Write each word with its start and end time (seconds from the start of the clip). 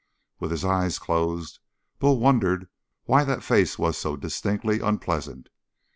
With 0.39 0.49
his 0.49 0.65
eyes 0.65 0.97
closed, 0.97 1.59
Bull 1.99 2.17
wondered 2.19 2.67
why 3.03 3.23
that 3.23 3.43
face 3.43 3.77
was 3.77 3.99
so 3.99 4.15
distinctly 4.17 4.79
unpleasant. 4.79 5.49